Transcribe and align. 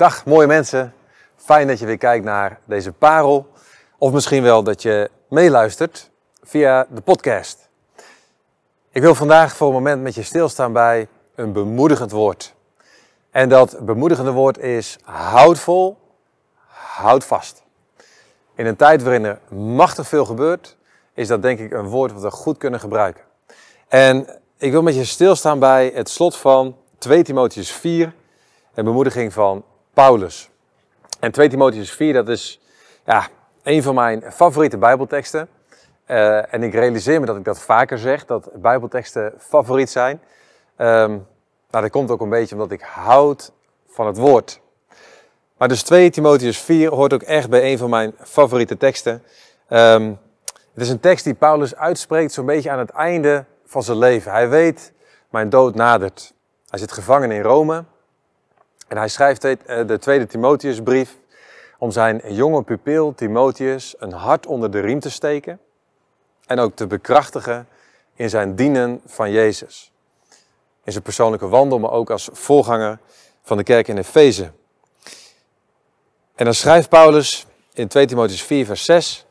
Dag 0.00 0.24
mooie 0.24 0.46
mensen, 0.46 0.94
fijn 1.36 1.66
dat 1.66 1.78
je 1.78 1.86
weer 1.86 1.98
kijkt 1.98 2.24
naar 2.24 2.60
deze 2.64 2.92
parel. 2.92 3.46
Of 3.98 4.12
misschien 4.12 4.42
wel 4.42 4.62
dat 4.62 4.82
je 4.82 5.10
meeluistert 5.28 6.10
via 6.42 6.86
de 6.90 7.00
podcast. 7.00 7.68
Ik 8.90 9.02
wil 9.02 9.14
vandaag 9.14 9.56
voor 9.56 9.66
een 9.66 9.72
moment 9.72 10.02
met 10.02 10.14
je 10.14 10.22
stilstaan 10.22 10.72
bij 10.72 11.08
een 11.34 11.52
bemoedigend 11.52 12.10
woord. 12.10 12.54
En 13.30 13.48
dat 13.48 13.76
bemoedigende 13.80 14.30
woord 14.30 14.58
is 14.58 14.98
houd 15.02 15.58
vol, 15.58 15.98
houd 16.66 17.24
vast. 17.24 17.62
In 18.54 18.66
een 18.66 18.76
tijd 18.76 19.02
waarin 19.02 19.24
er 19.24 19.38
machtig 19.54 20.08
veel 20.08 20.24
gebeurt, 20.24 20.76
is 21.14 21.28
dat 21.28 21.42
denk 21.42 21.58
ik 21.58 21.72
een 21.72 21.88
woord 21.88 22.12
wat 22.12 22.22
we 22.22 22.30
goed 22.30 22.58
kunnen 22.58 22.80
gebruiken. 22.80 23.24
En 23.88 24.40
ik 24.58 24.70
wil 24.70 24.82
met 24.82 24.94
je 24.94 25.04
stilstaan 25.04 25.58
bij 25.58 25.92
het 25.94 26.08
slot 26.08 26.36
van 26.36 26.76
2 26.98 27.22
Timotheus 27.22 27.72
4, 27.72 28.14
een 28.74 28.84
bemoediging 28.84 29.32
van 29.32 29.64
Paulus. 29.94 30.50
En 31.20 31.32
2 31.32 31.48
Timotheus 31.48 31.92
4, 31.92 32.12
dat 32.12 32.28
is 32.28 32.60
ja, 33.04 33.28
een 33.62 33.82
van 33.82 33.94
mijn 33.94 34.22
favoriete 34.32 34.78
Bijbelteksten. 34.78 35.48
Uh, 36.06 36.54
en 36.54 36.62
ik 36.62 36.74
realiseer 36.74 37.20
me 37.20 37.26
dat 37.26 37.36
ik 37.36 37.44
dat 37.44 37.60
vaker 37.60 37.98
zeg, 37.98 38.24
dat 38.24 38.50
Bijbelteksten 38.54 39.32
favoriet 39.38 39.90
zijn. 39.90 40.20
Um, 40.76 41.26
nou, 41.70 41.84
dat 41.84 41.90
komt 41.90 42.10
ook 42.10 42.20
een 42.20 42.28
beetje 42.28 42.54
omdat 42.54 42.70
ik 42.70 42.80
houd 42.80 43.52
van 43.88 44.06
het 44.06 44.16
woord. 44.16 44.60
Maar 45.56 45.68
dus 45.68 45.82
2 45.82 46.10
Timotheus 46.10 46.58
4 46.58 46.90
hoort 46.90 47.12
ook 47.12 47.22
echt 47.22 47.50
bij 47.50 47.72
een 47.72 47.78
van 47.78 47.90
mijn 47.90 48.14
favoriete 48.18 48.76
teksten. 48.76 49.22
Um, 49.68 50.18
het 50.74 50.82
is 50.82 50.88
een 50.88 51.00
tekst 51.00 51.24
die 51.24 51.34
Paulus 51.34 51.76
uitspreekt 51.76 52.32
zo'n 52.32 52.46
beetje 52.46 52.70
aan 52.70 52.78
het 52.78 52.90
einde 52.90 53.44
van 53.64 53.82
zijn 53.82 53.98
leven. 53.98 54.32
Hij 54.32 54.48
weet, 54.48 54.92
mijn 55.30 55.48
dood 55.48 55.74
nadert. 55.74 56.32
Hij 56.68 56.78
zit 56.78 56.92
gevangen 56.92 57.30
in 57.30 57.42
Rome. 57.42 57.84
En 58.90 58.96
hij 58.96 59.08
schrijft 59.08 59.44
eh, 59.44 59.86
de 59.86 59.98
tweede 59.98 60.26
Timotheusbrief 60.26 61.16
om 61.78 61.90
zijn 61.90 62.22
jonge 62.28 62.62
pupil 62.62 63.14
Timotheus 63.14 63.94
een 63.98 64.12
hart 64.12 64.46
onder 64.46 64.70
de 64.70 64.80
riem 64.80 65.00
te 65.00 65.10
steken. 65.10 65.60
En 66.46 66.58
ook 66.58 66.74
te 66.74 66.86
bekrachtigen 66.86 67.68
in 68.14 68.30
zijn 68.30 68.54
dienen 68.54 69.00
van 69.06 69.30
Jezus. 69.30 69.92
In 70.84 70.92
zijn 70.92 71.04
persoonlijke 71.04 71.48
wandel, 71.48 71.78
maar 71.78 71.90
ook 71.90 72.10
als 72.10 72.28
voorganger 72.32 72.98
van 73.42 73.56
de 73.56 73.62
kerk 73.62 73.88
in 73.88 73.98
Efeze. 73.98 74.50
En 76.34 76.44
dan 76.44 76.54
schrijft 76.54 76.88
Paulus 76.88 77.46
in 77.72 77.88
2 77.88 78.06
Timotheus 78.06 78.42
4, 78.42 78.66
vers 78.66 78.84
6. 78.84 79.26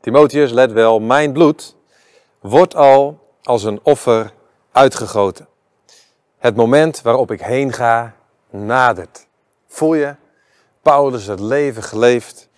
Timotheus, 0.00 0.50
let 0.50 0.72
wel, 0.72 1.00
mijn 1.00 1.32
bloed 1.32 1.76
wordt 2.40 2.74
al 2.74 3.28
als 3.42 3.62
een 3.64 3.80
offer 3.82 4.32
uitgegoten. 4.72 5.50
Het 6.42 6.56
moment 6.56 7.02
waarop 7.02 7.30
ik 7.30 7.40
heen 7.40 7.72
ga, 7.72 8.14
nadert. 8.50 9.26
Voel 9.66 9.94
je? 9.94 10.14
Paulus 10.82 11.26
het 11.26 11.40
leven 11.40 11.82
geleefd. 11.82 12.48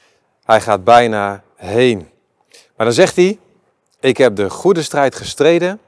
Hij 0.44 0.60
gaat 0.60 0.84
bijna 0.84 1.42
heen. 1.56 2.08
Maar 2.76 2.86
dan 2.86 2.92
zegt 2.94 3.16
hij: 3.16 3.38
Ik 4.00 4.16
heb 4.16 4.36
de 4.36 4.50
goede 4.50 4.82
strijd 4.82 5.14
gestreden, 5.14 5.80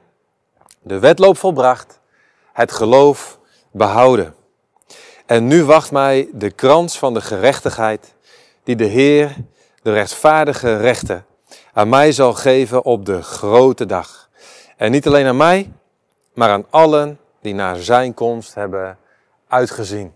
de 0.81 0.99
wedloop 0.99 1.37
volbracht, 1.37 1.99
het 2.53 2.71
geloof 2.71 3.39
behouden. 3.71 4.35
En 5.25 5.47
nu 5.47 5.63
wacht 5.63 5.91
mij 5.91 6.29
de 6.33 6.49
krans 6.49 6.97
van 6.97 7.13
de 7.13 7.21
gerechtigheid, 7.21 8.13
die 8.63 8.75
de 8.75 8.85
Heer, 8.85 9.35
de 9.81 9.93
rechtvaardige 9.93 10.77
rechter, 10.77 11.23
aan 11.73 11.89
mij 11.89 12.11
zal 12.11 12.33
geven 12.33 12.83
op 12.83 13.05
de 13.05 13.21
grote 13.21 13.85
dag. 13.85 14.29
En 14.75 14.91
niet 14.91 15.07
alleen 15.07 15.25
aan 15.25 15.37
mij, 15.37 15.71
maar 16.33 16.49
aan 16.49 16.65
allen 16.69 17.19
die 17.47 17.55
naar 17.55 17.75
zijn 17.75 18.13
komst 18.13 18.55
hebben 18.55 18.97
uitgezien. 19.47 20.13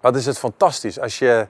Wat 0.00 0.16
is 0.16 0.26
het 0.26 0.38
fantastisch 0.38 1.00
als 1.00 1.18
je 1.18 1.46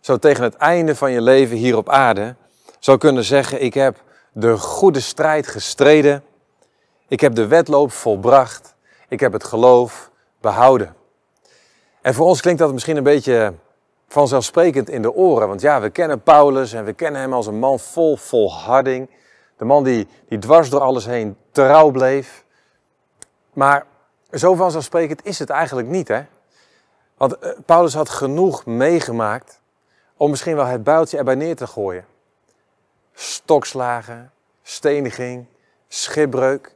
zo 0.00 0.16
tegen 0.16 0.42
het 0.42 0.56
einde 0.56 0.96
van 0.96 1.12
je 1.12 1.20
leven 1.20 1.56
hier 1.56 1.76
op 1.76 1.88
aarde 1.88 2.34
zou 2.78 2.98
kunnen 2.98 3.24
zeggen: 3.24 3.62
Ik 3.62 3.74
heb 3.74 4.02
de 4.32 4.58
goede 4.58 5.00
strijd 5.00 5.46
gestreden, 5.46 6.24
ik 7.08 7.20
heb 7.20 7.34
de 7.34 7.46
wedloop 7.46 7.92
volbracht, 7.92 8.74
ik 9.08 9.20
heb 9.20 9.32
het 9.32 9.44
geloof 9.44 10.10
behouden. 10.40 10.94
En 12.02 12.14
voor 12.14 12.26
ons 12.26 12.40
klinkt 12.40 12.60
dat 12.60 12.72
misschien 12.72 12.96
een 12.96 13.02
beetje 13.02 13.54
vanzelfsprekend 14.08 14.90
in 14.90 15.02
de 15.02 15.12
oren. 15.12 15.48
Want 15.48 15.60
ja, 15.60 15.80
we 15.80 15.90
kennen 15.90 16.22
Paulus 16.22 16.72
en 16.72 16.84
we 16.84 16.92
kennen 16.92 17.20
hem 17.20 17.32
als 17.32 17.46
een 17.46 17.58
man 17.58 17.78
vol 17.78 18.16
volharding. 18.16 19.10
De 19.56 19.64
man 19.64 19.84
die, 19.84 20.08
die 20.28 20.38
dwars 20.38 20.70
door 20.70 20.80
alles 20.80 21.06
heen 21.06 21.36
trouw 21.50 21.90
bleef. 21.90 22.44
Maar 23.52 23.86
zo 24.32 24.54
vanzelfsprekend 24.54 25.24
is 25.24 25.38
het 25.38 25.50
eigenlijk 25.50 25.88
niet, 25.88 26.08
hè? 26.08 26.22
Want 27.16 27.38
eh, 27.38 27.50
Paulus 27.66 27.94
had 27.94 28.08
genoeg 28.08 28.66
meegemaakt 28.66 29.60
om 30.16 30.30
misschien 30.30 30.56
wel 30.56 30.64
het 30.64 30.84
builtje 30.84 31.18
erbij 31.18 31.34
neer 31.34 31.56
te 31.56 31.66
gooien. 31.66 32.04
Stokslagen, 33.14 34.32
steniging, 34.62 35.46
schipbreuk. 35.88 36.74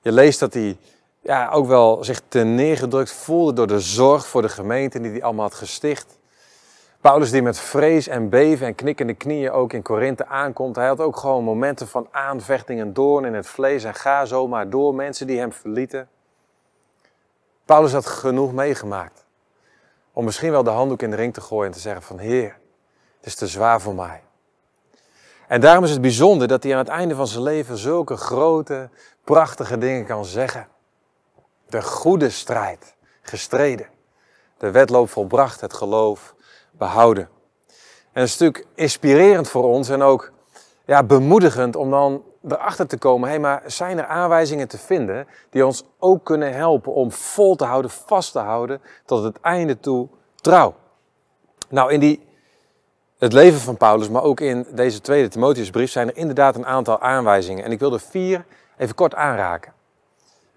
Je 0.00 0.12
leest 0.12 0.40
dat 0.40 0.54
hij 0.54 0.78
ja, 1.20 1.50
ook 1.50 1.66
wel 1.66 2.04
zich 2.04 2.20
te 2.28 2.38
neergedrukt 2.38 3.12
voelde 3.12 3.52
door 3.52 3.66
de 3.66 3.80
zorg 3.80 4.26
voor 4.26 4.42
de 4.42 4.48
gemeente 4.48 5.00
die 5.00 5.10
hij 5.10 5.22
allemaal 5.22 5.44
had 5.44 5.54
gesticht. 5.54 6.18
Paulus 7.00 7.30
die 7.30 7.42
met 7.42 7.58
vrees 7.58 8.08
en 8.08 8.28
beven 8.28 8.66
en 8.66 8.74
knikkende 8.74 9.14
knieën 9.14 9.50
ook 9.50 9.72
in 9.72 9.82
Korinthe 9.82 10.26
aankomt. 10.26 10.76
Hij 10.76 10.86
had 10.86 11.00
ook 11.00 11.16
gewoon 11.16 11.44
momenten 11.44 11.88
van 11.88 12.08
aanvechting 12.10 12.80
en 12.80 12.92
doorn 12.92 13.24
in 13.24 13.34
het 13.34 13.46
vlees 13.46 13.84
en 13.84 13.94
ga 13.94 14.24
zomaar 14.24 14.70
door. 14.70 14.94
Mensen 14.94 15.26
die 15.26 15.38
hem 15.38 15.52
verlieten. 15.52 16.08
Paulus 17.64 17.92
had 17.92 18.06
genoeg 18.06 18.52
meegemaakt. 18.52 19.24
Om 20.12 20.24
misschien 20.24 20.50
wel 20.50 20.62
de 20.62 20.70
handdoek 20.70 21.02
in 21.02 21.10
de 21.10 21.16
ring 21.16 21.34
te 21.34 21.40
gooien 21.40 21.66
en 21.66 21.72
te 21.72 21.78
zeggen 21.78 22.02
van 22.02 22.18
Heer, 22.18 22.58
het 23.16 23.26
is 23.26 23.34
te 23.34 23.46
zwaar 23.46 23.80
voor 23.80 23.94
mij. 23.94 24.22
En 25.46 25.60
daarom 25.60 25.84
is 25.84 25.90
het 25.90 26.00
bijzonder 26.00 26.48
dat 26.48 26.62
hij 26.62 26.72
aan 26.72 26.78
het 26.78 26.88
einde 26.88 27.14
van 27.14 27.26
zijn 27.26 27.42
leven 27.42 27.76
zulke 27.76 28.16
grote, 28.16 28.88
prachtige 29.24 29.78
dingen 29.78 30.06
kan 30.06 30.24
zeggen. 30.24 30.68
De 31.68 31.82
goede 31.82 32.30
strijd, 32.30 32.94
gestreden. 33.22 33.86
De 34.58 34.70
wedloop 34.70 35.10
volbracht, 35.10 35.60
het 35.60 35.72
geloof 35.72 36.34
behouden. 36.70 37.28
En 38.12 38.20
het 38.20 38.28
is 38.28 38.38
natuurlijk 38.38 38.66
inspirerend 38.74 39.48
voor 39.48 39.64
ons 39.64 39.88
en 39.88 40.02
ook 40.02 40.32
ja, 40.84 41.02
bemoedigend 41.02 41.76
om 41.76 41.90
dan 41.90 42.22
erachter 42.48 42.86
te 42.86 42.98
komen, 42.98 43.30
hé, 43.30 43.38
maar 43.38 43.62
zijn 43.66 43.98
er 43.98 44.06
aanwijzingen 44.06 44.68
te 44.68 44.78
vinden 44.78 45.26
die 45.50 45.66
ons 45.66 45.84
ook 45.98 46.24
kunnen 46.24 46.54
helpen 46.54 46.92
om 46.92 47.12
vol 47.12 47.56
te 47.56 47.64
houden, 47.64 47.90
vast 47.90 48.32
te 48.32 48.38
houden, 48.38 48.80
tot 49.04 49.24
het 49.24 49.40
einde 49.40 49.80
toe 49.80 50.08
trouw? 50.40 50.74
Nou, 51.68 51.92
in 51.92 52.00
die, 52.00 52.26
het 53.18 53.32
leven 53.32 53.60
van 53.60 53.76
Paulus, 53.76 54.08
maar 54.08 54.22
ook 54.22 54.40
in 54.40 54.66
deze 54.70 55.00
tweede 55.00 55.28
Timotheusbrief 55.28 55.90
zijn 55.90 56.08
er 56.08 56.16
inderdaad 56.16 56.56
een 56.56 56.66
aantal 56.66 57.00
aanwijzingen. 57.00 57.64
En 57.64 57.72
ik 57.72 57.78
wil 57.78 57.92
er 57.92 58.00
vier 58.00 58.44
even 58.76 58.94
kort 58.94 59.14
aanraken. 59.14 59.72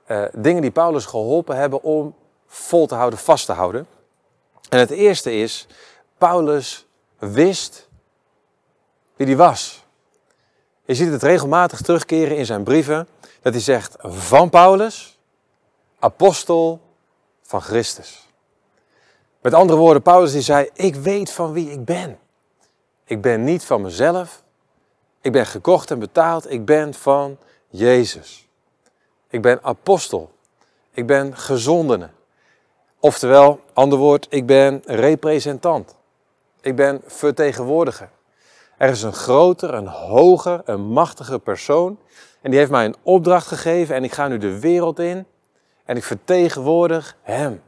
Uh, 0.08 0.24
dingen 0.34 0.62
die 0.62 0.72
Paulus 0.72 1.06
geholpen 1.06 1.56
hebben 1.56 1.84
om 1.84 2.16
vol 2.48 2.88
te 2.88 2.96
houden, 2.96 3.20
vast 3.20 3.46
te 3.46 3.52
houden. 3.52 3.88
En 4.70 4.80
het 4.80 4.90
eerste 4.90 5.34
is, 5.34 5.68
Paulus 6.18 6.88
wist 7.20 7.90
wie 9.16 9.28
hij 9.28 9.36
was. 9.36 9.87
Je 10.88 10.96
ziet 10.96 11.12
het 11.12 11.24
regelmatig 11.24 11.82
terugkeren 11.82 12.38
in 12.38 12.46
zijn 12.46 12.64
brieven, 12.64 13.08
dat 13.42 13.54
hij 13.54 13.62
zegt 13.62 13.96
van 14.00 14.50
Paulus, 14.50 15.20
apostel 16.00 16.82
van 17.42 17.62
Christus. 17.62 18.28
Met 19.42 19.54
andere 19.54 19.80
woorden, 19.80 20.02
Paulus 20.02 20.32
die 20.32 20.42
zei, 20.42 20.70
ik 20.74 20.96
weet 20.96 21.32
van 21.32 21.52
wie 21.52 21.72
ik 21.72 21.86
ben. 21.86 22.20
Ik 23.04 23.22
ben 23.22 23.44
niet 23.44 23.66
van 23.66 23.82
mezelf, 23.82 24.44
ik 25.22 25.32
ben 25.32 25.46
gekocht 25.46 25.92
en 25.92 26.00
betaald, 26.00 26.52
ik 26.52 26.66
ben 26.66 26.94
van 26.94 27.38
Jezus. 27.70 28.48
Ik 29.30 29.42
ben 29.42 29.64
apostel, 29.64 30.32
ik 30.92 31.06
ben 31.06 31.38
gezondene. 31.38 32.10
Oftewel, 33.00 33.60
ander 33.74 34.00
woord, 34.00 34.28
ik 34.30 34.46
ben 34.46 34.82
representant. 34.86 35.96
Ik 36.62 36.76
ben 36.76 37.02
vertegenwoordiger. 37.06 38.10
Er 38.78 38.90
is 38.90 39.04
een 39.04 39.14
groter, 39.14 39.74
een 39.74 39.88
hoger, 39.88 40.62
een 40.66 40.82
machtiger 40.82 41.40
persoon. 41.40 42.00
En 42.42 42.50
die 42.50 42.60
heeft 42.60 42.72
mij 42.72 42.86
een 42.86 42.96
opdracht 43.04 43.48
gegeven 43.48 43.96
en 43.96 44.04
ik 44.04 44.14
ga 44.14 44.28
nu 44.28 44.38
de 44.38 44.60
wereld 44.60 45.00
in 45.00 45.26
en 45.86 45.98
ik 45.98 46.04
vertegenwoordig 46.04 47.18
Hem. 47.22 47.62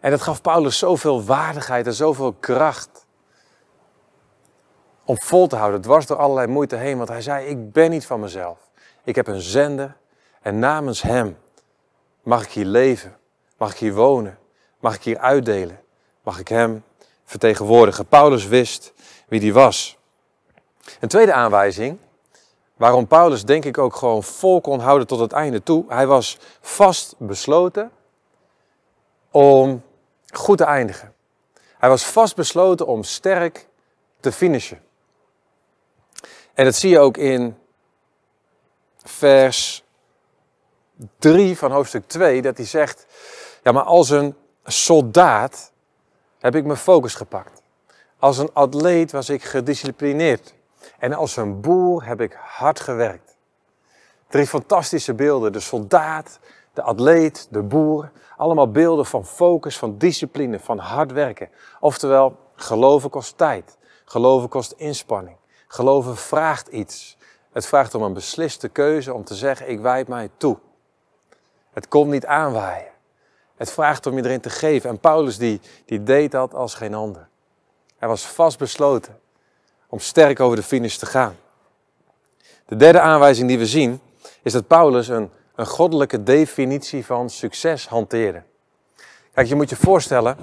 En 0.00 0.10
dat 0.10 0.22
gaf 0.22 0.40
Paulus 0.40 0.78
zoveel 0.78 1.24
waardigheid 1.24 1.86
en 1.86 1.94
zoveel 1.94 2.32
kracht. 2.32 3.06
Om 5.04 5.18
vol 5.18 5.46
te 5.46 5.56
houden, 5.56 5.80
dwars 5.80 6.06
door 6.06 6.16
allerlei 6.16 6.46
moeite 6.46 6.76
heen. 6.76 6.96
Want 6.96 7.08
hij 7.08 7.22
zei, 7.22 7.46
ik 7.46 7.72
ben 7.72 7.90
niet 7.90 8.06
van 8.06 8.20
mezelf. 8.20 8.58
Ik 9.04 9.14
heb 9.14 9.26
een 9.26 9.40
zender 9.40 9.96
en 10.42 10.58
namens 10.58 11.02
Hem 11.02 11.38
mag 12.22 12.44
ik 12.44 12.50
hier 12.50 12.64
leven. 12.64 13.16
Mag 13.56 13.72
ik 13.72 13.78
hier 13.78 13.94
wonen. 13.94 14.38
Mag 14.80 14.94
ik 14.94 15.02
hier 15.02 15.18
uitdelen. 15.18 15.80
Mag 16.22 16.38
ik 16.38 16.48
Hem 16.48 16.84
vertegenwoordigen. 17.26 18.06
Paulus 18.06 18.46
wist 18.46 18.92
wie 19.28 19.40
die 19.40 19.52
was. 19.52 19.98
Een 21.00 21.08
tweede 21.08 21.32
aanwijzing, 21.32 21.98
waarom 22.76 23.06
Paulus 23.06 23.44
denk 23.44 23.64
ik 23.64 23.78
ook 23.78 23.96
gewoon 23.96 24.22
vol 24.22 24.60
kon 24.60 24.80
houden 24.80 25.06
tot 25.06 25.18
het 25.20 25.32
einde 25.32 25.62
toe. 25.62 25.84
Hij 25.88 26.06
was 26.06 26.38
vast 26.60 27.14
besloten 27.18 27.90
om 29.30 29.82
goed 30.32 30.58
te 30.58 30.64
eindigen. 30.64 31.14
Hij 31.78 31.88
was 31.88 32.04
vastbesloten 32.04 32.86
om 32.86 33.02
sterk 33.02 33.68
te 34.20 34.32
finishen. 34.32 34.80
En 36.54 36.64
dat 36.64 36.74
zie 36.74 36.90
je 36.90 36.98
ook 36.98 37.16
in 37.16 37.56
vers 39.02 39.84
3 41.18 41.58
van 41.58 41.72
hoofdstuk 41.72 42.08
2, 42.08 42.42
dat 42.42 42.56
hij 42.56 42.66
zegt: 42.66 43.06
Ja, 43.62 43.72
maar 43.72 43.82
als 43.82 44.10
een 44.10 44.34
soldaat 44.64 45.72
heb 46.38 46.54
ik 46.54 46.64
mijn 46.64 46.78
focus 46.78 47.14
gepakt. 47.14 47.62
Als 48.18 48.38
een 48.38 48.50
atleet 48.52 49.12
was 49.12 49.28
ik 49.28 49.44
gedisciplineerd. 49.44 50.54
En 50.98 51.12
als 51.12 51.36
een 51.36 51.60
boer 51.60 52.04
heb 52.04 52.20
ik 52.20 52.38
hard 52.40 52.80
gewerkt. 52.80 53.36
Drie 54.28 54.46
fantastische 54.46 55.14
beelden: 55.14 55.52
de 55.52 55.60
soldaat, 55.60 56.38
de 56.72 56.82
atleet, 56.82 57.48
de 57.50 57.62
boer. 57.62 58.10
Allemaal 58.36 58.70
beelden 58.70 59.06
van 59.06 59.26
focus, 59.26 59.78
van 59.78 59.98
discipline, 59.98 60.60
van 60.60 60.78
hard 60.78 61.12
werken. 61.12 61.48
Oftewel, 61.80 62.36
geloven 62.54 63.10
kost 63.10 63.38
tijd. 63.38 63.76
Geloven 64.04 64.48
kost 64.48 64.72
inspanning. 64.72 65.36
Geloven 65.68 66.16
vraagt 66.16 66.68
iets. 66.68 67.16
Het 67.52 67.66
vraagt 67.66 67.94
om 67.94 68.02
een 68.02 68.12
besliste 68.12 68.68
keuze 68.68 69.14
om 69.14 69.24
te 69.24 69.34
zeggen: 69.34 69.70
ik 69.70 69.80
wijd 69.80 70.08
mij 70.08 70.30
toe. 70.36 70.58
Het 71.72 71.88
komt 71.88 72.10
niet 72.10 72.26
aanwaaien. 72.26 72.95
Het 73.56 73.70
vraagt 73.70 74.06
om 74.06 74.16
je 74.16 74.24
erin 74.24 74.40
te 74.40 74.50
geven. 74.50 74.90
En 74.90 74.98
Paulus 74.98 75.38
die, 75.38 75.60
die 75.84 76.02
deed 76.02 76.30
dat 76.30 76.54
als 76.54 76.74
geen 76.74 76.94
ander. 76.94 77.28
Hij 77.98 78.08
was 78.08 78.26
vastbesloten 78.26 79.20
om 79.88 79.98
sterk 79.98 80.40
over 80.40 80.56
de 80.56 80.62
finish 80.62 80.96
te 80.96 81.06
gaan. 81.06 81.36
De 82.66 82.76
derde 82.76 83.00
aanwijzing 83.00 83.48
die 83.48 83.58
we 83.58 83.66
zien 83.66 84.00
is 84.42 84.52
dat 84.52 84.66
Paulus 84.66 85.08
een, 85.08 85.30
een 85.54 85.66
goddelijke 85.66 86.22
definitie 86.22 87.06
van 87.06 87.30
succes 87.30 87.88
hanteerde. 87.88 88.42
Kijk, 89.32 89.48
je 89.48 89.54
moet 89.54 89.70
je 89.70 89.76
voorstellen, 89.76 90.36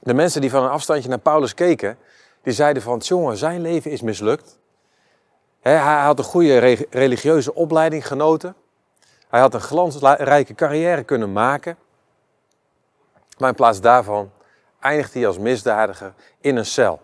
de 0.00 0.14
mensen 0.14 0.40
die 0.40 0.50
van 0.50 0.62
een 0.62 0.70
afstandje 0.70 1.08
naar 1.08 1.18
Paulus 1.18 1.54
keken, 1.54 1.98
die 2.42 2.52
zeiden 2.52 2.82
van, 2.82 2.98
jongen, 2.98 3.36
zijn 3.36 3.60
leven 3.60 3.90
is 3.90 4.00
mislukt. 4.00 4.58
hij 5.60 5.76
had 5.78 6.18
een 6.18 6.24
goede 6.24 6.58
religieuze 6.90 7.54
opleiding 7.54 8.06
genoten. 8.06 8.54
Hij 9.28 9.40
had 9.40 9.54
een 9.54 9.60
glansrijke 9.60 10.54
carrière 10.54 11.02
kunnen 11.02 11.32
maken. 11.32 11.76
Maar 13.42 13.50
in 13.50 13.56
plaats 13.56 13.80
daarvan 13.80 14.30
eindigt 14.80 15.14
hij 15.14 15.26
als 15.26 15.38
misdadiger 15.38 16.14
in 16.40 16.56
een 16.56 16.66
cel. 16.66 17.00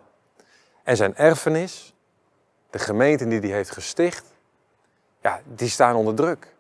En 0.82 0.96
zijn 0.96 1.17
erfenis, 1.17 1.94
de 2.70 2.79
gemeenten 2.79 3.29
die 3.29 3.40
hij 3.40 3.50
heeft 3.50 3.70
gesticht, 3.70 4.25
ja, 5.20 5.40
die 5.44 5.69
staan 5.69 5.96
onder 5.96 6.14
druk. 6.14 6.55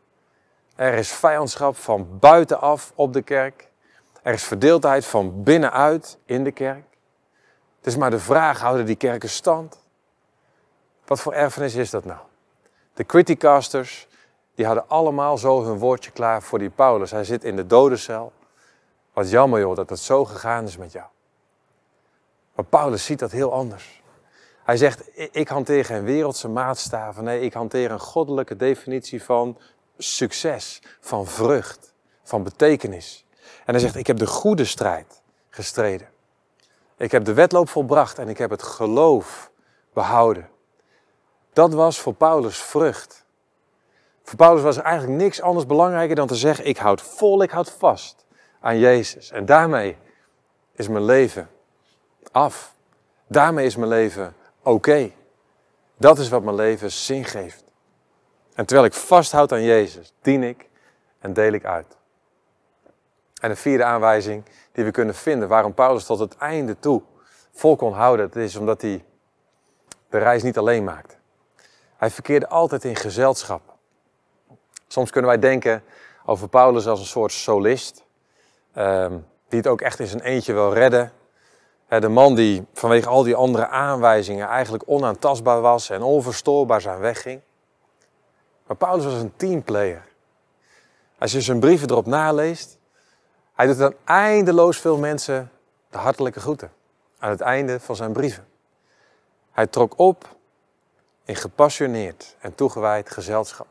Er 0.76 0.94
is 0.94 1.12
vijandschap 1.12 1.76
van 1.76 2.18
buitenaf 2.18 2.92
op 2.94 3.12
de 3.12 3.22
kerk. 3.22 3.70
Er 4.22 4.32
is 4.32 4.42
verdeeldheid 4.42 5.06
van 5.06 5.42
binnenuit 5.42 6.18
in 6.24 6.44
de 6.44 6.52
kerk. 6.52 6.84
Het 7.76 7.86
is 7.86 7.96
maar 7.96 8.10
de 8.10 8.18
vraag, 8.18 8.60
houden 8.60 8.86
die 8.86 8.96
kerken 8.96 9.28
stand? 9.28 9.84
Wat 11.06 11.20
voor 11.20 11.32
erfenis 11.32 11.74
is 11.74 11.90
dat 11.90 12.04
nou? 12.04 12.20
De 12.94 13.04
criticasters, 13.04 14.08
die 14.54 14.66
hadden 14.66 14.88
allemaal 14.88 15.38
zo 15.38 15.64
hun 15.64 15.78
woordje 15.78 16.10
klaar 16.10 16.42
voor 16.42 16.58
die 16.58 16.70
Paulus. 16.70 17.10
Hij 17.10 17.24
zit 17.24 17.44
in 17.44 17.56
de 17.56 17.66
dodencel. 17.66 18.32
Wat 19.18 19.30
jammer 19.30 19.60
joh, 19.60 19.76
dat 19.76 19.90
het 19.90 19.98
zo 19.98 20.24
gegaan 20.24 20.64
is 20.64 20.76
met 20.76 20.92
jou. 20.92 21.06
Maar 22.54 22.64
Paulus 22.64 23.04
ziet 23.04 23.18
dat 23.18 23.30
heel 23.30 23.52
anders. 23.52 24.02
Hij 24.64 24.76
zegt, 24.76 25.18
ik 25.32 25.48
hanteer 25.48 25.84
geen 25.84 26.04
wereldse 26.04 26.48
maatstaven. 26.48 27.24
Nee, 27.24 27.40
ik 27.40 27.52
hanteer 27.52 27.90
een 27.90 28.00
goddelijke 28.00 28.56
definitie 28.56 29.22
van 29.22 29.58
succes, 29.96 30.82
van 31.00 31.26
vrucht, 31.26 31.94
van 32.22 32.42
betekenis. 32.42 33.26
En 33.64 33.72
hij 33.74 33.78
zegt, 33.78 33.96
ik 33.96 34.06
heb 34.06 34.18
de 34.18 34.26
goede 34.26 34.64
strijd 34.64 35.22
gestreden. 35.50 36.08
Ik 36.96 37.10
heb 37.10 37.24
de 37.24 37.34
wedloop 37.34 37.68
volbracht 37.68 38.18
en 38.18 38.28
ik 38.28 38.38
heb 38.38 38.50
het 38.50 38.62
geloof 38.62 39.50
behouden. 39.92 40.48
Dat 41.52 41.72
was 41.72 41.98
voor 41.98 42.14
Paulus 42.14 42.56
vrucht. 42.56 43.24
Voor 44.22 44.36
Paulus 44.36 44.62
was 44.62 44.76
er 44.76 44.82
eigenlijk 44.82 45.22
niks 45.22 45.40
anders 45.40 45.66
belangrijker 45.66 46.16
dan 46.16 46.26
te 46.26 46.36
zeggen: 46.36 46.66
ik 46.66 46.76
houd 46.76 47.02
vol, 47.02 47.42
ik 47.42 47.50
houd 47.50 47.70
vast 47.70 48.26
aan 48.60 48.78
Jezus. 48.78 49.30
En 49.30 49.46
daarmee 49.46 49.96
is 50.72 50.88
mijn 50.88 51.04
leven 51.04 51.50
af. 52.32 52.74
Daarmee 53.26 53.66
is 53.66 53.76
mijn 53.76 53.90
leven 53.90 54.34
oké. 54.62 55.10
Dat 55.96 56.18
is 56.18 56.28
wat 56.28 56.42
mijn 56.42 56.56
leven 56.56 56.92
zin 56.92 57.24
geeft. 57.24 57.64
En 58.54 58.66
terwijl 58.66 58.88
ik 58.88 58.94
vasthoud 58.94 59.52
aan 59.52 59.62
Jezus, 59.62 60.14
dien 60.22 60.42
ik 60.42 60.68
en 61.18 61.32
deel 61.32 61.52
ik 61.52 61.64
uit. 61.64 61.96
En 63.40 63.48
de 63.48 63.56
vierde 63.56 63.84
aanwijzing 63.84 64.44
die 64.72 64.84
we 64.84 64.90
kunnen 64.90 65.14
vinden 65.14 65.48
waarom 65.48 65.74
Paulus 65.74 66.04
tot 66.04 66.18
het 66.18 66.36
einde 66.36 66.78
toe 66.78 67.02
vol 67.52 67.76
kon 67.76 67.92
houden, 67.92 68.30
dat 68.30 68.42
is 68.42 68.56
omdat 68.56 68.82
hij 68.82 69.04
de 70.08 70.18
reis 70.18 70.42
niet 70.42 70.58
alleen 70.58 70.84
maakte. 70.84 71.14
Hij 71.96 72.10
verkeerde 72.10 72.48
altijd 72.48 72.84
in 72.84 72.96
gezelschap. 72.96 73.76
Soms 74.86 75.10
kunnen 75.10 75.30
wij 75.30 75.40
denken 75.40 75.82
over 76.24 76.48
Paulus 76.48 76.86
als 76.86 77.00
een 77.00 77.06
soort 77.06 77.32
solist, 77.32 78.04
ehm, 78.78 79.18
die 79.48 79.58
het 79.58 79.66
ook 79.66 79.80
echt 79.80 79.98
in 79.98 80.06
zijn 80.06 80.22
eentje 80.22 80.52
wil 80.52 80.72
redden. 80.72 81.12
De 81.88 82.08
man 82.08 82.34
die 82.34 82.66
vanwege 82.74 83.08
al 83.08 83.22
die 83.22 83.34
andere 83.34 83.68
aanwijzingen 83.68 84.48
eigenlijk 84.48 84.84
onaantastbaar 84.86 85.60
was 85.60 85.90
en 85.90 86.02
onverstoorbaar 86.02 86.80
zijn 86.80 86.98
weg 86.98 87.22
ging. 87.22 87.40
Maar 88.66 88.76
Paulus 88.76 89.04
was 89.04 89.14
een 89.14 89.36
teamplayer. 89.36 90.06
Als 91.18 91.32
je 91.32 91.40
zijn 91.40 91.60
brieven 91.60 91.90
erop 91.90 92.06
naleest, 92.06 92.78
hij 93.54 93.66
doet 93.66 93.78
dan 93.78 93.94
eindeloos 94.04 94.78
veel 94.78 94.98
mensen 94.98 95.50
de 95.90 95.98
hartelijke 95.98 96.40
groeten 96.40 96.72
aan 97.18 97.30
het 97.30 97.40
einde 97.40 97.80
van 97.80 97.96
zijn 97.96 98.12
brieven. 98.12 98.46
Hij 99.52 99.66
trok 99.66 99.98
op 99.98 100.36
in 101.24 101.36
gepassioneerd 101.36 102.36
en 102.40 102.54
toegewijd 102.54 103.10
gezelschap. 103.10 103.66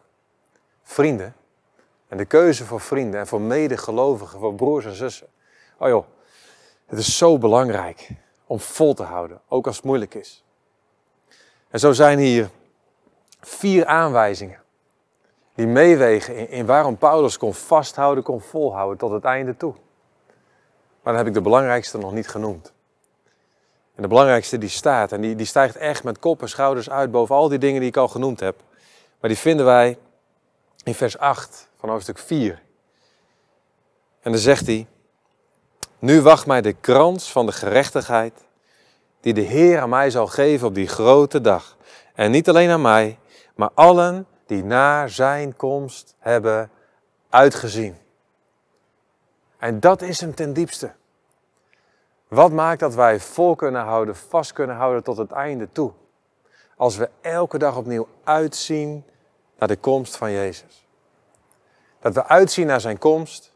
Vrienden 0.83 1.35
en 2.07 2.17
de 2.17 2.25
keuze 2.25 2.65
voor 2.65 2.81
vrienden 2.81 3.19
en 3.19 3.27
voor 3.27 3.41
medegelovigen, 3.41 4.39
voor 4.39 4.55
broers 4.55 4.85
en 4.85 4.95
zussen. 4.95 5.27
Oh 5.77 5.87
joh, 5.87 6.05
het 6.85 6.99
is 6.99 7.17
zo 7.17 7.37
belangrijk 7.37 8.09
om 8.45 8.59
vol 8.59 8.93
te 8.93 9.03
houden, 9.03 9.41
ook 9.47 9.67
als 9.67 9.75
het 9.75 9.85
moeilijk 9.85 10.13
is. 10.13 10.43
En 11.69 11.79
zo 11.79 11.91
zijn 11.91 12.19
hier 12.19 12.49
vier 13.39 13.85
aanwijzingen 13.85 14.59
die 15.55 15.67
meewegen 15.67 16.49
in, 16.49 16.65
waarom 16.65 16.97
Paulus 16.97 17.37
kon 17.37 17.53
vasthouden, 17.53 18.23
kon 18.23 18.41
volhouden 18.41 18.97
tot 18.97 19.11
het 19.11 19.23
einde 19.23 19.57
toe. 19.57 19.73
Maar 21.01 21.13
dan 21.13 21.15
heb 21.15 21.27
ik 21.27 21.33
de 21.33 21.41
belangrijkste 21.41 21.97
nog 21.97 22.13
niet 22.13 22.27
genoemd. 22.27 22.73
En 23.95 24.01
de 24.01 24.07
belangrijkste 24.07 24.57
die 24.57 24.69
staat, 24.69 25.11
en 25.11 25.21
die, 25.21 25.35
die 25.35 25.45
stijgt 25.45 25.75
echt 25.75 26.03
met 26.03 26.19
kop 26.19 26.41
en 26.41 26.49
schouders 26.49 26.89
uit 26.89 27.11
boven 27.11 27.35
al 27.35 27.49
die 27.49 27.59
dingen 27.59 27.79
die 27.79 27.89
ik 27.89 27.97
al 27.97 28.07
genoemd 28.07 28.39
heb. 28.39 28.55
Maar 29.19 29.29
die 29.29 29.39
vinden 29.39 29.65
wij 29.65 29.97
in 30.83 30.93
vers 30.93 31.17
8 31.17 31.66
van 31.77 31.89
hoofdstuk 31.89 32.17
4. 32.17 32.61
En 34.21 34.31
dan 34.31 34.41
zegt 34.41 34.65
hij, 34.65 34.87
nu 35.99 36.21
wacht 36.21 36.45
mij 36.45 36.61
de 36.61 36.73
krans 36.73 37.31
van 37.31 37.45
de 37.45 37.51
gerechtigheid 37.51 38.33
die 39.19 39.33
de 39.33 39.41
Heer 39.41 39.79
aan 39.79 39.89
mij 39.89 40.09
zal 40.09 40.27
geven 40.27 40.67
op 40.67 40.75
die 40.75 40.87
grote 40.87 41.41
dag. 41.41 41.77
En 42.13 42.31
niet 42.31 42.49
alleen 42.49 42.69
aan 42.69 42.81
mij, 42.81 43.19
maar 43.55 43.69
allen 43.73 44.27
die 44.45 44.63
naar 44.63 45.09
zijn 45.09 45.55
komst 45.55 46.15
hebben 46.19 46.71
uitgezien. 47.29 47.97
En 49.57 49.79
dat 49.79 50.01
is 50.01 50.21
hem 50.21 50.35
ten 50.35 50.53
diepste. 50.53 50.91
Wat 52.27 52.51
maakt 52.51 52.79
dat 52.79 52.95
wij 52.95 53.19
vol 53.19 53.55
kunnen 53.55 53.81
houden, 53.81 54.15
vast 54.15 54.53
kunnen 54.53 54.75
houden 54.75 55.03
tot 55.03 55.17
het 55.17 55.31
einde 55.31 55.69
toe? 55.71 55.91
Als 56.75 56.97
we 56.97 57.09
elke 57.21 57.57
dag 57.57 57.77
opnieuw 57.77 58.07
uitzien 58.23 59.03
naar 59.57 59.67
de 59.67 59.75
komst 59.75 60.17
van 60.17 60.31
Jezus. 60.31 60.86
Dat 62.07 62.15
we 62.15 62.25
uitzien 62.25 62.67
naar 62.67 62.81
zijn 62.81 62.97
komst 62.97 63.53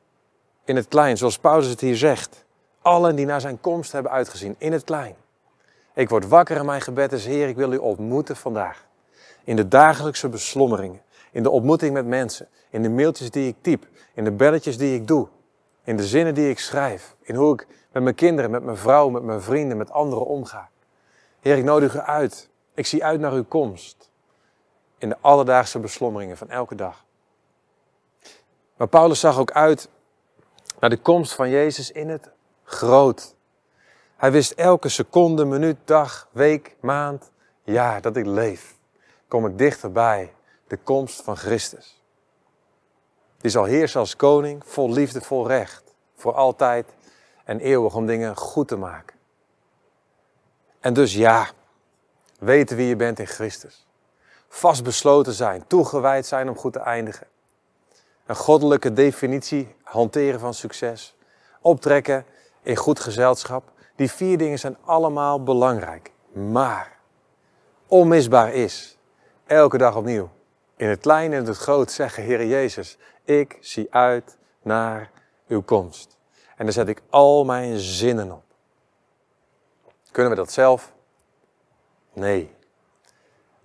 in 0.64 0.76
het 0.76 0.88
klein, 0.88 1.18
zoals 1.18 1.40
Paulus 1.40 1.68
het 1.68 1.80
hier 1.80 1.98
zegt. 1.98 2.46
Allen 2.82 3.16
die 3.16 3.26
naar 3.26 3.42
zijn 3.42 3.62
komst 3.62 3.92
hebben 3.92 4.12
uitgezien, 4.12 4.56
in 4.58 4.72
het 4.72 4.84
klein. 4.84 5.16
Ik 5.94 6.10
word 6.10 6.28
wakker 6.28 6.58
en 6.58 6.66
mijn 6.66 6.82
gebed 6.82 7.12
is, 7.12 7.26
Heer, 7.26 7.48
ik 7.48 7.56
wil 7.56 7.74
u 7.74 7.78
ontmoeten 7.78 8.36
vandaag. 8.36 8.86
In 9.44 9.56
de 9.56 9.68
dagelijkse 9.68 10.30
beslommeringen, 10.30 11.02
in 11.32 11.44
de 11.44 11.50
ontmoeting 11.50 11.94
met 11.94 12.06
mensen, 12.06 12.48
in 12.70 12.82
de 12.82 12.90
mailtjes 12.90 13.32
die 13.32 13.48
ik 13.48 13.56
typ, 13.62 13.88
in 14.14 14.24
de 14.24 14.32
belletjes 14.32 14.78
die 14.78 14.96
ik 14.96 15.08
doe, 15.08 15.28
in 15.84 15.98
de 15.98 16.06
zinnen 16.06 16.34
die 16.34 16.50
ik 16.50 16.60
schrijf, 16.60 17.16
in 17.22 17.36
hoe 17.36 17.54
ik 17.54 17.68
met 17.92 18.04
mijn 18.04 18.16
kinderen, 18.16 18.52
met 18.52 18.64
mijn 18.64 18.78
vrouw, 18.78 19.10
met 19.10 19.24
mijn 19.24 19.42
vrienden, 19.42 19.78
met 19.78 19.92
anderen 19.92 20.26
omga. 20.26 20.70
Heer, 21.40 21.58
ik 21.58 21.64
nodig 21.64 21.96
u 21.96 22.00
uit. 22.00 22.50
Ik 22.74 22.86
zie 22.86 23.04
uit 23.04 23.20
naar 23.20 23.34
uw 23.34 23.46
komst. 23.46 24.10
In 24.98 25.10
de 25.10 25.18
alledaagse 25.22 25.80
beslommeringen 25.80 26.38
van 26.38 26.50
elke 26.50 26.76
dag. 26.76 27.06
Maar 28.82 28.90
Paulus 28.90 29.20
zag 29.20 29.38
ook 29.38 29.52
uit 29.52 29.90
naar 30.80 30.90
de 30.90 30.98
komst 30.98 31.34
van 31.34 31.50
Jezus 31.50 31.92
in 31.92 32.10
het 32.10 32.30
groot. 32.64 33.36
Hij 34.16 34.32
wist 34.32 34.52
elke 34.52 34.90
seconde, 34.90 35.46
minuut, 35.46 35.78
dag, 35.86 36.28
week, 36.32 36.76
maand, 36.80 37.32
jaar 37.64 38.02
dat 38.02 38.16
ik 38.16 38.26
leef. 38.26 38.76
Kom 39.28 39.46
ik 39.46 39.58
dichterbij 39.58 40.34
de 40.68 40.78
komst 40.78 41.22
van 41.22 41.38
Christus. 41.38 42.02
Die 43.38 43.52
zal 43.52 43.64
heersen 43.64 44.00
als 44.00 44.16
koning, 44.16 44.62
vol 44.66 44.92
liefde, 44.92 45.22
vol 45.22 45.48
recht, 45.48 45.84
voor 46.16 46.34
altijd 46.34 46.88
en 47.44 47.60
eeuwig 47.60 47.96
om 47.96 48.06
dingen 48.06 48.36
goed 48.36 48.68
te 48.68 48.78
maken. 48.78 49.18
En 50.80 50.94
dus 50.94 51.14
ja, 51.14 51.48
weten 52.40 52.78
wie 52.78 52.88
je 52.88 52.96
bent 52.96 53.20
in 53.20 53.28
Christus. 53.28 53.88
Vastbesloten 54.48 55.34
zijn, 55.34 55.68
toegewijd 55.68 56.26
zijn 56.26 56.50
om 56.50 56.58
goed 56.58 56.74
te 56.74 56.80
eindigen. 56.80 57.28
Een 58.32 58.38
goddelijke 58.38 58.94
definitie 58.94 59.76
hanteren 59.84 60.40
van 60.40 60.54
succes. 60.54 61.16
Optrekken 61.62 62.26
in 62.62 62.76
goed 62.76 63.00
gezelschap. 63.00 63.72
Die 63.96 64.12
vier 64.12 64.38
dingen 64.38 64.60
zijn 64.60 64.78
allemaal 64.86 65.44
belangrijk. 65.44 66.12
Maar 66.32 66.98
onmisbaar 67.88 68.54
is, 68.54 68.98
elke 69.46 69.78
dag 69.78 69.96
opnieuw, 69.96 70.30
in 70.76 70.88
het 70.88 71.00
klein 71.00 71.34
en 71.34 71.46
het 71.46 71.58
groot 71.58 71.92
zeggen, 71.92 72.24
Heer 72.24 72.46
Jezus, 72.46 72.98
ik 73.24 73.58
zie 73.60 73.94
uit 73.94 74.38
naar 74.62 75.12
uw 75.48 75.62
komst. 75.62 76.18
En 76.56 76.66
daar 76.66 76.74
zet 76.74 76.88
ik 76.88 77.02
al 77.10 77.46
mijn 77.46 77.80
zinnen 77.80 78.32
op. 78.32 78.44
Kunnen 80.12 80.32
we 80.32 80.38
dat 80.38 80.52
zelf? 80.52 80.94
Nee. 82.14 82.56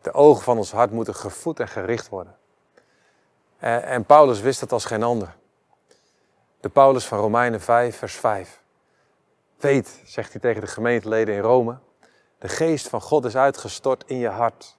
De 0.03 0.13
ogen 0.13 0.43
van 0.43 0.57
ons 0.57 0.73
hart 0.73 0.91
moeten 0.91 1.15
gevoed 1.15 1.61
en 1.61 1.69
gericht 1.69 2.09
worden. 2.09 2.37
En 3.59 4.05
Paulus 4.05 4.41
wist 4.41 4.61
dat 4.61 4.73
als 4.73 4.85
geen 4.85 5.03
ander. 5.03 5.35
De 6.61 6.69
Paulus 6.69 7.07
van 7.07 7.19
Romeinen 7.19 7.61
5, 7.61 7.97
vers 7.97 8.15
5. 8.15 8.61
Weet, 9.57 10.01
zegt 10.05 10.33
hij 10.33 10.41
tegen 10.41 10.61
de 10.61 10.67
gemeenteleden 10.67 11.35
in 11.35 11.41
Rome, 11.41 11.79
de 12.39 12.49
geest 12.49 12.89
van 12.89 13.01
God 13.01 13.25
is 13.25 13.37
uitgestort 13.37 14.05
in 14.07 14.19
je 14.19 14.29
hart. 14.29 14.77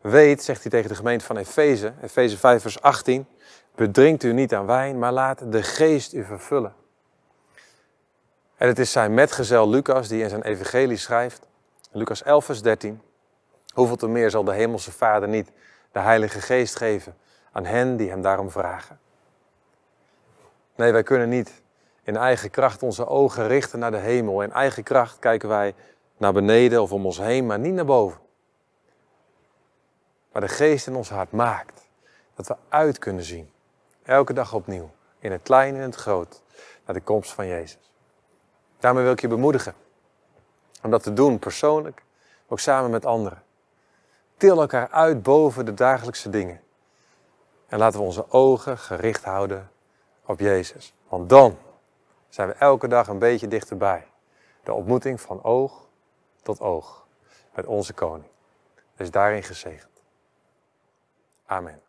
Weet, 0.00 0.42
zegt 0.42 0.62
hij 0.62 0.70
tegen 0.70 0.88
de 0.88 0.94
gemeente 0.94 1.24
van 1.24 1.36
Efeze, 1.36 1.92
Efeze 2.02 2.38
5, 2.38 2.62
vers 2.62 2.80
18, 2.80 3.26
bedrinkt 3.74 4.22
u 4.22 4.32
niet 4.32 4.54
aan 4.54 4.66
wijn, 4.66 4.98
maar 4.98 5.12
laat 5.12 5.52
de 5.52 5.62
geest 5.62 6.12
u 6.12 6.24
vervullen. 6.24 6.74
En 8.56 8.68
het 8.68 8.78
is 8.78 8.92
zijn 8.92 9.14
metgezel 9.14 9.68
Lucas 9.68 10.08
die 10.08 10.22
in 10.22 10.28
zijn 10.28 10.42
evangelie 10.42 10.96
schrijft, 10.96 11.46
Lucas 11.90 12.22
11, 12.22 12.44
vers 12.44 12.62
13. 12.62 13.02
Hoeveel 13.74 13.96
te 13.96 14.08
meer 14.08 14.30
zal 14.30 14.44
de 14.44 14.52
hemelse 14.52 14.92
Vader 14.92 15.28
niet 15.28 15.50
de 15.92 15.98
Heilige 15.98 16.40
Geest 16.40 16.76
geven 16.76 17.16
aan 17.56 17.64
hen 17.64 17.96
die 17.96 18.10
hem 18.10 18.22
daarom 18.22 18.50
vragen? 18.50 18.98
Nee, 20.74 20.92
wij 20.92 21.02
kunnen 21.02 21.28
niet 21.28 21.62
in 22.02 22.16
eigen 22.16 22.50
kracht 22.50 22.82
onze 22.82 23.06
ogen 23.06 23.46
richten 23.46 23.78
naar 23.78 23.90
de 23.90 23.96
hemel. 23.96 24.42
In 24.42 24.52
eigen 24.52 24.82
kracht 24.82 25.18
kijken 25.18 25.48
wij 25.48 25.74
naar 26.16 26.32
beneden 26.32 26.82
of 26.82 26.92
om 26.92 27.06
ons 27.06 27.18
heen, 27.18 27.46
maar 27.46 27.58
niet 27.58 27.74
naar 27.74 27.84
boven. 27.84 28.20
Maar 30.32 30.40
de 30.40 30.48
geest 30.48 30.86
in 30.86 30.94
ons 30.96 31.08
hart 31.08 31.32
maakt 31.32 31.88
dat 32.34 32.46
we 32.46 32.56
uit 32.68 32.98
kunnen 32.98 33.24
zien. 33.24 33.50
Elke 34.02 34.32
dag 34.32 34.54
opnieuw. 34.54 34.90
In 35.18 35.32
het 35.32 35.42
klein 35.42 35.74
en 35.74 35.80
het 35.80 35.94
groot. 35.94 36.42
Naar 36.84 36.94
de 36.94 37.02
komst 37.02 37.32
van 37.32 37.46
Jezus. 37.46 37.92
Daarmee 38.78 39.02
wil 39.02 39.12
ik 39.12 39.20
je 39.20 39.28
bemoedigen. 39.28 39.74
Om 40.82 40.90
dat 40.90 41.02
te 41.02 41.12
doen, 41.12 41.38
persoonlijk, 41.38 42.02
ook 42.46 42.60
samen 42.60 42.90
met 42.90 43.06
anderen. 43.06 43.42
Til 44.36 44.60
elkaar 44.60 44.88
uit 44.90 45.22
boven 45.22 45.64
de 45.64 45.74
dagelijkse 45.74 46.30
dingen. 46.30 46.60
En 47.66 47.78
laten 47.78 47.98
we 47.98 48.06
onze 48.06 48.30
ogen 48.30 48.78
gericht 48.78 49.24
houden 49.24 49.70
op 50.24 50.40
Jezus. 50.40 50.94
Want 51.08 51.28
dan 51.28 51.58
zijn 52.28 52.48
we 52.48 52.54
elke 52.54 52.88
dag 52.88 53.08
een 53.08 53.18
beetje 53.18 53.48
dichterbij. 53.48 54.06
De 54.62 54.72
ontmoeting 54.72 55.20
van 55.20 55.42
oog 55.44 55.88
tot 56.42 56.60
oog 56.60 57.06
met 57.54 57.66
onze 57.66 57.92
koning. 57.92 58.30
Dus 58.96 59.10
daarin 59.10 59.42
gezegend. 59.42 60.02
Amen. 61.46 61.85